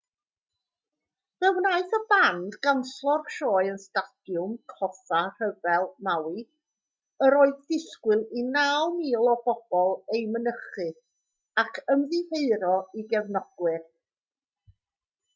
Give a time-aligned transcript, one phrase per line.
[1.43, 6.41] fe wnaeth y band ganslo'r sioe yn stadiwm coffa rhyfel maui
[7.27, 10.89] yr oedd disgwyl i 9,000 o bobl ei mynychu
[11.67, 13.87] ac ymddiheuro i gefnogwyr